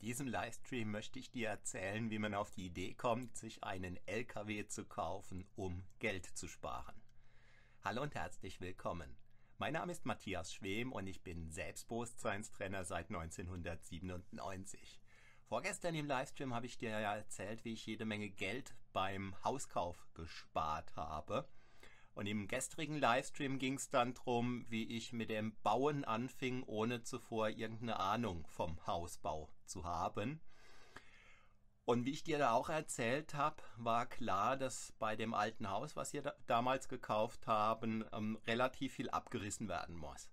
In 0.00 0.06
diesem 0.06 0.28
Livestream 0.28 0.92
möchte 0.92 1.18
ich 1.18 1.32
dir 1.32 1.48
erzählen, 1.48 2.08
wie 2.08 2.20
man 2.20 2.32
auf 2.32 2.52
die 2.52 2.66
Idee 2.66 2.94
kommt, 2.94 3.36
sich 3.36 3.64
einen 3.64 3.98
LKW 4.06 4.64
zu 4.68 4.84
kaufen, 4.84 5.44
um 5.56 5.82
Geld 5.98 6.24
zu 6.24 6.46
sparen. 6.46 6.94
Hallo 7.82 8.02
und 8.02 8.14
herzlich 8.14 8.60
willkommen. 8.60 9.16
Mein 9.58 9.72
Name 9.72 9.90
ist 9.90 10.06
Matthias 10.06 10.54
Schwem 10.54 10.92
und 10.92 11.08
ich 11.08 11.24
bin 11.24 11.50
Selbstbewusstseinstrainer 11.50 12.84
seit 12.84 13.08
1997. 13.08 15.00
Vorgestern 15.42 15.96
im 15.96 16.06
Livestream 16.06 16.54
habe 16.54 16.66
ich 16.66 16.78
dir 16.78 16.90
ja 16.90 17.16
erzählt, 17.16 17.64
wie 17.64 17.72
ich 17.72 17.84
jede 17.84 18.04
Menge 18.04 18.30
Geld 18.30 18.76
beim 18.92 19.34
Hauskauf 19.42 20.06
gespart 20.14 20.94
habe. 20.94 21.48
Und 22.18 22.26
im 22.26 22.48
gestrigen 22.48 22.98
Livestream 22.98 23.60
ging 23.60 23.74
es 23.74 23.90
dann 23.90 24.12
darum, 24.12 24.66
wie 24.68 24.96
ich 24.96 25.12
mit 25.12 25.30
dem 25.30 25.54
Bauen 25.62 26.04
anfing, 26.04 26.64
ohne 26.64 27.04
zuvor 27.04 27.48
irgendeine 27.48 28.00
Ahnung 28.00 28.44
vom 28.48 28.84
Hausbau 28.88 29.48
zu 29.66 29.84
haben. 29.84 30.40
Und 31.84 32.06
wie 32.06 32.10
ich 32.10 32.24
dir 32.24 32.38
da 32.38 32.54
auch 32.54 32.70
erzählt 32.70 33.34
habe, 33.34 33.62
war 33.76 34.06
klar, 34.06 34.56
dass 34.56 34.92
bei 34.98 35.14
dem 35.14 35.32
alten 35.32 35.70
Haus, 35.70 35.94
was 35.94 36.12
wir 36.12 36.22
da 36.22 36.34
damals 36.48 36.88
gekauft 36.88 37.46
haben, 37.46 38.04
ähm, 38.12 38.36
relativ 38.48 38.94
viel 38.94 39.10
abgerissen 39.10 39.68
werden 39.68 39.94
muss. 39.94 40.28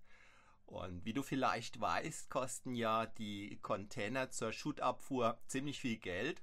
Und 0.64 1.04
wie 1.04 1.12
du 1.12 1.22
vielleicht 1.22 1.80
weißt, 1.80 2.30
kosten 2.30 2.74
ja 2.74 3.06
die 3.06 3.60
Container 3.62 4.30
zur 4.30 4.52
Schuttabfuhr 4.52 5.38
ziemlich 5.46 5.78
viel 5.78 5.98
Geld. 5.98 6.42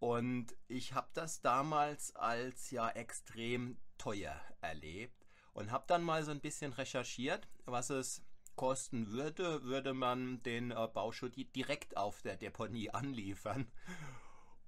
Und 0.00 0.56
ich 0.66 0.94
habe 0.94 1.10
das 1.14 1.42
damals 1.42 2.16
als 2.16 2.72
ja 2.72 2.88
extrem 2.88 3.78
teuer 3.98 4.40
erlebt 4.60 5.26
und 5.52 5.70
habe 5.70 5.84
dann 5.86 6.02
mal 6.02 6.22
so 6.22 6.30
ein 6.30 6.40
bisschen 6.40 6.72
recherchiert, 6.72 7.48
was 7.66 7.90
es 7.90 8.22
kosten 8.56 9.08
würde, 9.08 9.62
würde 9.62 9.94
man 9.94 10.42
den 10.42 10.72
äh, 10.72 10.88
Bauschutt 10.92 11.34
direkt 11.54 11.96
auf 11.96 12.22
der 12.22 12.36
Deponie 12.36 12.90
anliefern. 12.92 13.70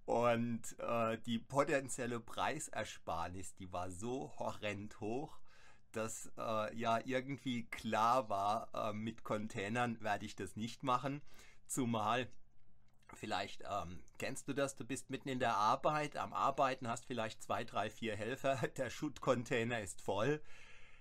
Und 0.05 0.79
äh, 0.79 1.19
die 1.19 1.39
potenzielle 1.39 2.21
Preisersparnis, 2.21 3.55
die 3.55 3.73
war 3.73 3.91
so 3.91 4.33
horrend 4.39 5.01
hoch, 5.01 5.39
dass 5.93 6.33
äh, 6.39 6.77
ja 6.77 6.99
irgendwie 7.05 7.69
klar 7.69 8.29
war, 8.29 8.71
äh, 8.75 8.93
mit 8.93 9.25
Containern 9.25 10.01
werde 10.01 10.27
ich 10.27 10.37
das 10.37 10.57
nicht 10.57 10.83
machen. 10.83 11.21
Zumal 11.67 12.29
Vielleicht 13.15 13.63
ähm, 13.63 14.03
kennst 14.19 14.49
du 14.49 14.53
das, 14.53 14.77
du 14.77 14.85
bist 14.85 15.11
mitten 15.11 15.29
in 15.29 15.41
der 15.41 15.57
Arbeit, 15.57 16.17
am 16.17 16.33
Arbeiten 16.33 16.89
hast 16.89 17.07
vielleicht 17.07 17.43
zwei, 17.43 17.65
drei, 17.65 17.91
vier 17.91 18.17
Helfer, 18.17 18.57
der 18.77 18.91
Schuttcontainer 18.91 19.81
ist 19.81 20.01
voll. 20.01 20.41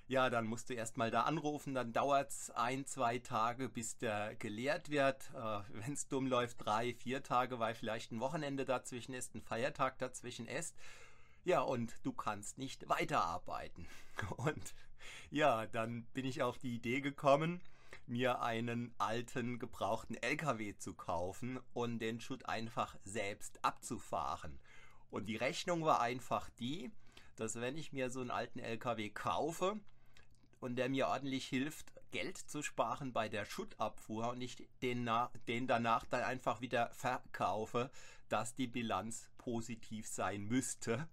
Ja, 0.08 0.32
dann 0.32 0.48
musst 0.48 0.72
du 0.72 0.74
erstmal 0.74 1.12
da 1.12 1.22
anrufen, 1.22 1.76
dann 1.76 1.94
dauert 1.94 2.32
es 2.32 2.50
ein, 2.50 2.88
zwei 2.88 3.20
Tage, 3.20 3.70
bis 3.70 3.98
der 4.00 4.36
geleert 4.36 4.90
wird. 4.90 5.30
Äh, 5.36 5.60
Wenn 5.70 5.94
es 5.94 6.08
dumm 6.08 6.26
läuft, 6.26 6.66
drei, 6.66 6.96
vier 6.96 7.22
Tage, 7.22 7.60
weil 7.60 7.76
vielleicht 7.76 8.12
ein 8.12 8.20
Wochenende 8.20 8.66
dazwischen 8.66 9.14
ist, 9.14 9.36
ein 9.36 9.42
Feiertag 9.44 10.00
dazwischen 10.00 10.48
ist. 10.48 10.76
Ja, 11.46 11.62
und 11.62 11.94
du 12.04 12.12
kannst 12.12 12.58
nicht 12.58 12.90
weiterarbeiten. 12.90 13.88
Und 14.38 14.74
ja, 15.30 15.68
dann 15.68 16.04
bin 16.14 16.26
ich 16.26 16.42
auf 16.42 16.58
die 16.58 16.76
Idee 16.76 17.02
gekommen, 17.02 17.62
mir 18.10 18.42
einen 18.42 18.94
alten 18.98 19.60
gebrauchten 19.60 20.16
LKW 20.16 20.76
zu 20.78 20.94
kaufen 20.94 21.60
und 21.74 22.00
den 22.00 22.20
Schutt 22.20 22.48
einfach 22.48 22.96
selbst 23.04 23.64
abzufahren. 23.64 24.60
Und 25.12 25.28
die 25.28 25.38
Rechnung 25.38 25.84
war 25.84 26.02
einfach 26.02 26.50
die, 26.60 26.92
dass 27.36 27.56
wenn 27.56 27.78
ich 27.78 27.94
mir 27.94 28.10
so 28.10 28.22
einen 28.22 28.32
alten 28.32 28.60
LKW 28.60 29.10
kaufe 29.10 29.80
und 30.60 30.76
der 30.76 30.90
mir 30.90 31.08
ordentlich 31.08 31.48
hilft, 31.48 31.94
Geld 32.12 32.38
zu 32.38 32.64
sparen 32.64 33.14
bei 33.14 33.30
der 33.30 33.46
Schuttabfuhr 33.46 34.30
und 34.30 34.42
ich 34.42 34.68
den, 34.82 35.10
den 35.48 35.68
danach 35.68 36.06
dann 36.06 36.24
einfach 36.24 36.60
wieder 36.62 36.90
verkaufe, 36.94 37.92
dass 38.28 38.56
die 38.56 38.68
Bilanz 38.68 39.30
positiv 39.38 40.08
sein 40.08 40.44
müsste. 40.46 41.08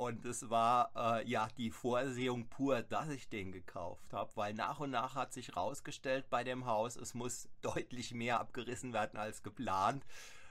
Und 0.00 0.24
es 0.24 0.48
war 0.48 0.92
äh, 0.96 1.28
ja 1.28 1.46
die 1.58 1.70
Vorsehung 1.70 2.48
pur, 2.48 2.80
dass 2.80 3.10
ich 3.10 3.28
den 3.28 3.52
gekauft 3.52 4.14
habe, 4.14 4.34
weil 4.34 4.54
nach 4.54 4.80
und 4.80 4.92
nach 4.92 5.14
hat 5.14 5.34
sich 5.34 5.48
herausgestellt 5.48 6.30
bei 6.30 6.42
dem 6.42 6.64
Haus, 6.64 6.96
es 6.96 7.12
muss 7.12 7.50
deutlich 7.60 8.14
mehr 8.14 8.40
abgerissen 8.40 8.94
werden 8.94 9.18
als 9.18 9.42
geplant. 9.42 10.06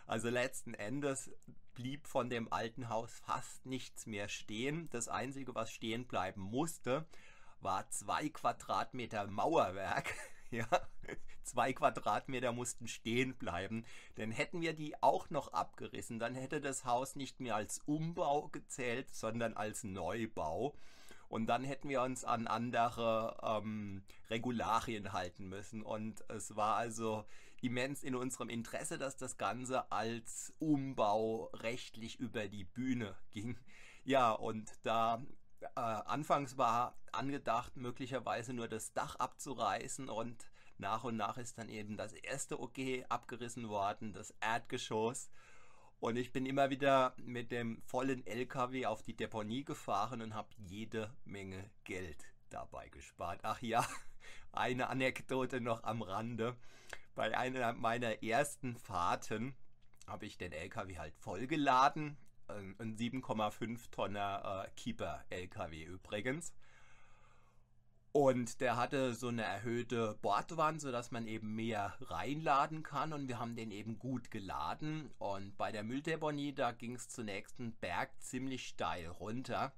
Also 0.05 0.29
letzten 0.29 0.75
Endes 0.75 1.31
blieb 1.73 2.05
von 2.05 2.29
dem 2.29 2.53
alten 2.53 2.89
Haus 2.89 3.11
fast 3.25 3.65
nichts 3.65 4.05
mehr 4.05 4.29
stehen. 4.29 4.87
Das 4.91 5.07
Einzige, 5.07 5.55
was 5.55 5.71
stehen 5.71 6.05
bleiben 6.05 6.41
musste, 6.41 7.07
war 7.59 7.89
zwei 7.89 8.29
Quadratmeter 8.29 9.25
Mauerwerk. 9.25 10.13
ja, 10.51 10.67
zwei 11.43 11.73
Quadratmeter 11.73 12.51
mussten 12.51 12.87
stehen 12.87 13.35
bleiben, 13.35 13.85
denn 14.17 14.31
hätten 14.31 14.61
wir 14.61 14.73
die 14.73 15.01
auch 15.01 15.29
noch 15.29 15.53
abgerissen, 15.53 16.19
dann 16.19 16.35
hätte 16.35 16.61
das 16.61 16.85
Haus 16.85 17.15
nicht 17.15 17.39
mehr 17.39 17.55
als 17.55 17.81
Umbau 17.85 18.49
gezählt, 18.49 19.13
sondern 19.13 19.53
als 19.53 19.83
Neubau. 19.83 20.75
Und 21.27 21.45
dann 21.45 21.63
hätten 21.63 21.89
wir 21.89 22.01
uns 22.01 22.25
an 22.25 22.47
andere 22.47 23.37
ähm, 23.43 24.03
Regularien 24.31 25.13
halten 25.13 25.47
müssen. 25.47 25.83
Und 25.83 26.23
es 26.27 26.55
war 26.55 26.75
also 26.75 27.23
immens 27.61 28.03
in 28.03 28.15
unserem 28.15 28.49
Interesse, 28.49 28.97
dass 28.97 29.15
das 29.15 29.37
Ganze 29.37 29.91
als 29.91 30.53
Umbau 30.57 31.51
rechtlich 31.53 32.19
über 32.19 32.47
die 32.47 32.63
Bühne 32.63 33.15
ging. 33.29 33.59
Ja, 34.03 34.31
und 34.31 34.71
da 34.81 35.21
äh, 35.61 35.79
anfangs 35.79 36.57
war 36.57 36.97
angedacht, 37.11 37.77
möglicherweise 37.77 38.53
nur 38.53 38.67
das 38.67 38.93
Dach 38.93 39.15
abzureißen 39.15 40.09
und 40.09 40.49
nach 40.77 41.03
und 41.03 41.17
nach 41.17 41.37
ist 41.37 41.57
dann 41.57 41.69
eben 41.69 41.97
das 41.97 42.13
erste 42.13 42.59
OK 42.59 42.77
abgerissen 43.09 43.67
worden, 43.69 44.13
das 44.13 44.33
Erdgeschoss. 44.39 45.29
Und 45.99 46.15
ich 46.15 46.31
bin 46.31 46.45
immer 46.45 46.69
wieder 46.69 47.13
mit 47.17 47.51
dem 47.51 47.81
vollen 47.81 48.25
LKW 48.25 48.85
auf 48.85 49.03
die 49.03 49.15
Deponie 49.15 49.65
gefahren 49.65 50.21
und 50.21 50.33
habe 50.33 50.47
jede 50.57 51.13
Menge 51.25 51.69
Geld 51.83 52.25
dabei 52.49 52.87
gespart. 52.87 53.41
Ach 53.43 53.61
ja, 53.61 53.85
eine 54.53 54.87
Anekdote 54.87 55.59
noch 55.59 55.83
am 55.83 56.01
Rande. 56.01 56.55
Bei 57.15 57.37
einer 57.37 57.73
meiner 57.73 58.23
ersten 58.23 58.77
Fahrten 58.77 59.57
habe 60.07 60.25
ich 60.25 60.37
den 60.37 60.53
LKW 60.53 60.97
halt 60.97 61.17
vollgeladen. 61.17 62.17
Ein 62.49 62.97
7,5 62.97 63.91
Tonner 63.91 64.65
äh, 64.65 64.69
Keeper 64.75 65.23
LKW 65.29 65.83
übrigens. 65.83 66.53
Und 68.11 68.59
der 68.59 68.75
hatte 68.75 69.13
so 69.13 69.27
eine 69.27 69.43
erhöhte 69.43 70.17
Bordwand, 70.21 70.81
sodass 70.81 71.11
man 71.11 71.27
eben 71.27 71.53
mehr 71.55 71.95
reinladen 72.01 72.81
kann. 72.81 73.13
Und 73.13 73.27
wir 73.27 73.39
haben 73.39 73.55
den 73.55 73.71
eben 73.71 73.99
gut 73.99 74.31
geladen. 74.31 75.11
Und 75.19 75.55
bei 75.57 75.71
der 75.71 75.83
Mülldeponie, 75.83 76.53
da 76.53 76.71
ging 76.71 76.95
es 76.95 77.07
zunächst 77.07 77.59
einen 77.59 77.73
Berg 77.73 78.09
ziemlich 78.19 78.67
steil 78.67 79.07
runter. 79.07 79.73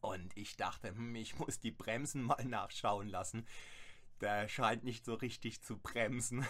Und 0.00 0.36
ich 0.36 0.56
dachte, 0.56 0.88
hm, 0.88 1.14
ich 1.14 1.38
muss 1.38 1.60
die 1.60 1.70
Bremsen 1.70 2.22
mal 2.22 2.44
nachschauen 2.48 3.08
lassen. 3.08 3.46
Der 4.20 4.48
scheint 4.48 4.82
nicht 4.82 5.04
so 5.04 5.14
richtig 5.14 5.62
zu 5.62 5.78
bremsen. 5.78 6.44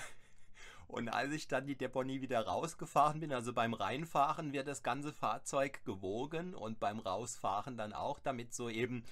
Und 0.88 1.08
als 1.08 1.32
ich 1.32 1.48
dann 1.48 1.66
die 1.66 1.76
Deponie 1.76 2.20
wieder 2.20 2.46
rausgefahren 2.46 3.20
bin, 3.20 3.32
also 3.32 3.52
beim 3.52 3.74
Reinfahren 3.74 4.52
wird 4.52 4.68
das 4.68 4.82
ganze 4.82 5.12
Fahrzeug 5.12 5.84
gewogen 5.84 6.54
und 6.54 6.78
beim 6.78 7.00
Rausfahren 7.00 7.76
dann 7.76 7.92
auch, 7.92 8.20
damit 8.20 8.54
so 8.54 8.68
eben 8.68 9.04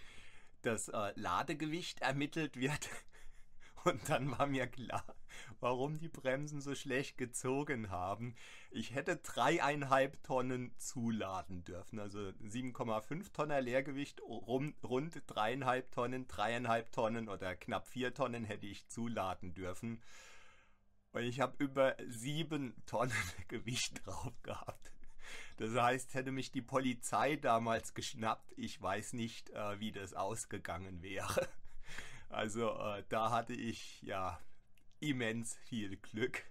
das 0.63 0.89
äh, 0.89 1.13
Ladegewicht 1.17 2.01
ermittelt 2.01 2.57
wird. 2.57 2.89
Und 3.85 4.09
dann 4.09 4.31
war 4.31 4.47
mir 4.47 4.67
klar, 4.67 5.05
warum 5.61 5.99
die 5.99 6.09
Bremsen 6.09 6.63
so 6.63 6.75
schlecht 6.75 7.19
gezogen 7.19 7.91
haben. 7.91 8.35
Ich 8.71 8.95
hätte 8.95 9.17
dreieinhalb 9.17 10.23
Tonnen 10.23 10.73
zuladen 10.79 11.65
dürfen. 11.65 11.99
Also 11.99 12.19
7,5 12.19 13.31
Tonnen 13.35 13.63
Leergewicht, 13.63 14.23
rund, 14.23 14.75
rund 14.83 15.23
dreieinhalb 15.27 15.93
Tonnen, 15.93 16.27
dreieinhalb 16.27 16.93
Tonnen 16.93 17.29
oder 17.29 17.55
knapp 17.57 17.87
vier 17.87 18.15
Tonnen 18.15 18.45
hätte 18.45 18.67
ich 18.67 18.89
zuladen 18.89 19.53
dürfen. 19.53 20.01
Und 21.15 21.23
ich 21.23 21.39
habe 21.39 21.55
über 21.63 21.97
sieben 22.09 22.75
Tonnen 22.87 23.13
Gewicht 23.49 24.05
drauf 24.05 24.33
gehabt. 24.43 24.93
Das 25.59 25.73
heißt, 25.73 26.15
hätte 26.15 26.33
mich 26.33 26.51
die 26.51 26.61
Polizei 26.61 27.37
damals 27.37 27.95
geschnappt, 27.95 28.53
ich 28.57 28.83
weiß 28.83 29.13
nicht, 29.13 29.51
äh, 29.51 29.79
wie 29.79 29.93
das 29.93 30.13
ausgegangen 30.13 31.03
wäre. 31.03 31.49
Also 32.31 32.71
äh, 32.71 33.05
da 33.11 33.31
hatte 33.31 33.53
ich 33.53 34.03
ja 34.03 34.41
immens 34.99 35.57
viel 35.69 35.97
Glück. 35.99 36.43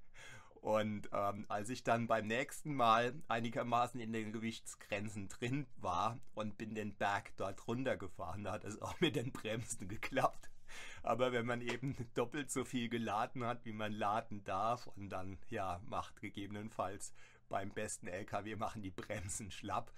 Und 0.61 1.09
ähm, 1.11 1.45
als 1.49 1.69
ich 1.69 1.83
dann 1.83 2.07
beim 2.07 2.27
nächsten 2.27 2.73
Mal 2.73 3.13
einigermaßen 3.27 3.99
in 3.99 4.13
den 4.13 4.31
Gewichtsgrenzen 4.31 5.27
drin 5.27 5.67
war 5.75 6.21
und 6.35 6.57
bin 6.57 6.73
den 6.73 6.95
Berg 6.95 7.35
dort 7.35 7.67
runtergefahren, 7.67 8.45
da 8.45 8.53
hat 8.53 8.63
es 8.63 8.81
auch 8.81 8.97
mit 9.01 9.17
den 9.17 9.33
Bremsen 9.33 9.89
geklappt. 9.89 10.52
Aber 11.01 11.31
wenn 11.31 11.45
man 11.45 11.61
eben 11.61 11.95
doppelt 12.15 12.51
so 12.51 12.65
viel 12.65 12.89
geladen 12.89 13.45
hat, 13.45 13.65
wie 13.65 13.73
man 13.73 13.91
laden 13.91 14.43
darf 14.43 14.87
und 14.87 15.09
dann 15.09 15.37
ja 15.49 15.81
macht 15.85 16.21
gegebenenfalls 16.21 17.13
beim 17.49 17.69
besten 17.69 18.07
LKW 18.07 18.55
machen 18.55 18.81
die 18.81 18.91
Bremsen 18.91 19.51
schlapp. 19.51 19.91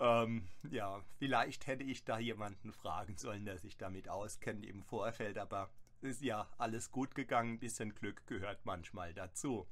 Ähm, 0.00 0.48
ja, 0.70 1.00
vielleicht 1.18 1.66
hätte 1.66 1.84
ich 1.84 2.04
da 2.04 2.18
jemanden 2.18 2.72
fragen 2.72 3.16
sollen, 3.16 3.44
der 3.44 3.58
sich 3.58 3.76
damit 3.76 4.08
auskennt 4.08 4.66
im 4.66 4.82
Vorfeld, 4.82 5.38
aber 5.38 5.70
ist 6.00 6.22
ja 6.22 6.48
alles 6.58 6.90
gut 6.90 7.14
gegangen. 7.14 7.54
Ein 7.54 7.58
bisschen 7.60 7.94
Glück 7.94 8.26
gehört 8.26 8.64
manchmal 8.64 9.14
dazu. 9.14 9.66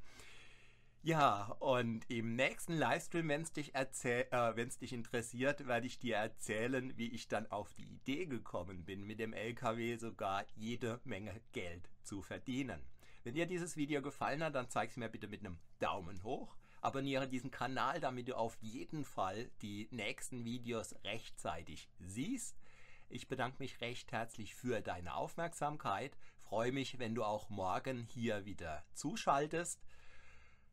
Ja, 1.03 1.57
und 1.61 2.05
im 2.11 2.37
nächsten 2.37 2.75
Livestream, 2.75 3.29
wenn 3.29 3.41
es 3.41 3.53
dich, 3.53 3.75
äh, 3.75 4.67
dich 4.83 4.93
interessiert, 4.93 5.67
werde 5.67 5.87
ich 5.87 5.99
dir 5.99 6.17
erzählen, 6.17 6.93
wie 6.99 7.09
ich 7.09 7.27
dann 7.27 7.51
auf 7.51 7.73
die 7.73 7.87
Idee 7.87 8.27
gekommen 8.27 8.85
bin, 8.85 9.07
mit 9.07 9.19
dem 9.19 9.33
LKW 9.33 9.97
sogar 9.97 10.45
jede 10.57 11.01
Menge 11.05 11.41
Geld 11.53 11.89
zu 12.03 12.21
verdienen. 12.21 12.83
Wenn 13.25 13.35
dir 13.35 13.47
dieses 13.47 13.79
Video 13.79 14.03
gefallen 14.03 14.45
hat, 14.45 14.55
dann 14.55 14.69
zeig 14.69 14.91
es 14.91 14.99
mir 14.99 15.09
bitte 15.09 15.27
mit 15.27 15.41
einem 15.41 15.59
Daumen 15.79 16.23
hoch. 16.23 16.55
Abonniere 16.83 17.29
diesen 17.29 17.51
Kanal, 17.51 17.99
damit 18.01 18.29
du 18.29 18.37
auf 18.37 18.59
jeden 18.61 19.07
Fall 19.07 19.51
die 19.63 19.89
nächsten 19.91 20.45
Videos 20.45 20.95
rechtzeitig 21.05 21.89
siehst. 21.99 22.61
Ich 23.09 23.27
bedanke 23.27 23.57
mich 23.59 23.81
recht 23.81 24.13
herzlich 24.13 24.55
für 24.55 24.83
deine 24.83 25.15
Aufmerksamkeit. 25.15 26.17
Freue 26.37 26.73
mich, 26.73 26.99
wenn 26.99 27.15
du 27.15 27.25
auch 27.25 27.49
morgen 27.49 28.03
hier 28.03 28.45
wieder 28.45 28.85
zuschaltest. 28.93 29.81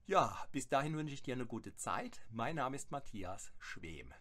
Ja, 0.09 0.38
bis 0.54 0.69
dahin 0.69 0.95
wünsche 0.95 1.13
ich 1.13 1.21
dir 1.21 1.33
eine 1.33 1.45
gute 1.45 1.75
Zeit. 1.75 2.21
Mein 2.31 2.56
Name 2.56 2.77
ist 2.77 2.92
Matthias 2.92 3.51
Schwem. 3.59 4.13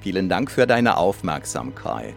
Vielen 0.00 0.28
Dank 0.28 0.50
für 0.50 0.66
deine 0.66 0.96
Aufmerksamkeit. 0.96 2.16